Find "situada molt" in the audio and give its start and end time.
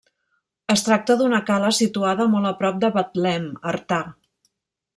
1.81-2.51